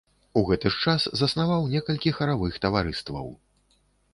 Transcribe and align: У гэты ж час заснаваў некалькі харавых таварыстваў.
У 0.39 0.41
гэты 0.47 0.69
ж 0.75 0.79
час 0.85 1.05
заснаваў 1.21 1.67
некалькі 1.75 2.15
харавых 2.21 2.59
таварыстваў. 2.65 3.31